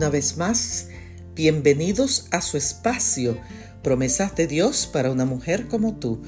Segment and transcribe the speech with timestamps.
[0.00, 0.88] una vez más.
[1.34, 3.36] Bienvenidos a su espacio,
[3.82, 6.22] promesas de Dios para una mujer como tú.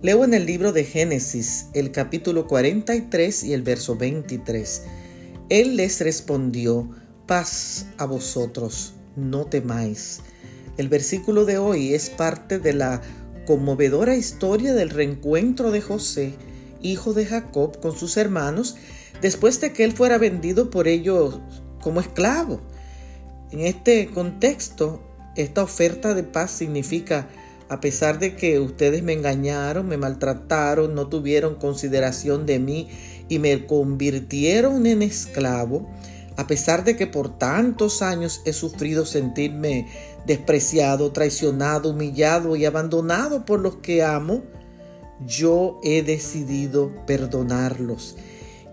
[0.00, 4.82] Leo en el libro de Génesis el capítulo 43 y el verso 23.
[5.50, 6.88] Él les respondió,
[7.26, 10.20] paz a vosotros, no temáis.
[10.78, 13.02] El versículo de hoy es parte de la
[13.46, 16.32] conmovedora historia del reencuentro de José,
[16.80, 18.76] hijo de Jacob, con sus hermanos,
[19.20, 21.40] después de que él fuera vendido por ellos
[21.82, 22.62] como esclavo.
[23.50, 25.00] En este contexto,
[25.34, 27.28] esta oferta de paz significa,
[27.70, 32.88] a pesar de que ustedes me engañaron, me maltrataron, no tuvieron consideración de mí
[33.28, 35.88] y me convirtieron en esclavo,
[36.36, 39.88] a pesar de que por tantos años he sufrido sentirme
[40.26, 44.42] despreciado, traicionado, humillado y abandonado por los que amo,
[45.26, 48.16] yo he decidido perdonarlos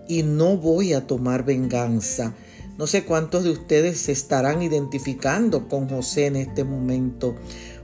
[0.06, 2.34] y no voy a tomar venganza.
[2.78, 7.34] No sé cuántos de ustedes se estarán identificando con José en este momento,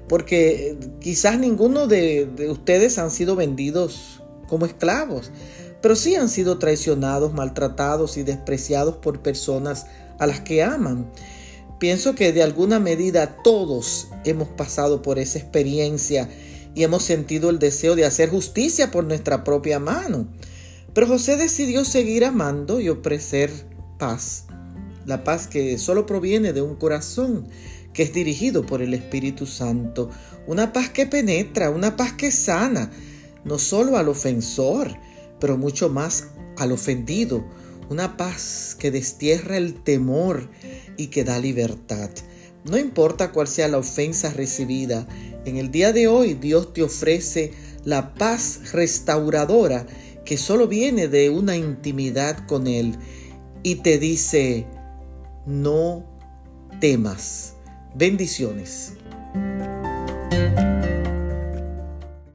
[0.07, 5.31] porque quizás ninguno de, ustedes han sido vendidos como esclavos,
[5.81, 9.87] pero sí han sido traicionados, maltratados y despreciados por personas
[10.19, 11.11] a las que aman.
[11.81, 16.29] Pienso que de alguna medida todos hemos pasado por esa experiencia
[16.75, 20.29] y hemos sentido el deseo de hacer justicia por nuestra propia mano.
[20.93, 23.51] Pero José decidió seguir amando y ofrecer
[23.99, 24.47] paz
[25.07, 27.47] la paz que solo proviene de un corazón
[27.93, 30.11] que es dirigido por el Espíritu Santo,
[30.47, 32.91] una paz que penetra, una paz que sana,
[33.45, 34.97] no solo al ofensor,
[35.41, 37.45] pero mucho más al ofendido,
[37.91, 40.49] una paz que destierra el temor
[40.97, 42.11] y que da libertad.
[42.65, 45.07] No importa cuál sea la ofensa recibida,
[45.45, 47.53] en el día de hoy Dios te ofrece
[47.85, 49.87] la paz restauradora
[50.25, 52.97] que solo viene de una intimidad con Él
[53.65, 54.67] y te dice,
[55.47, 56.05] no
[56.81, 57.57] temas.
[57.95, 58.97] Bendiciones.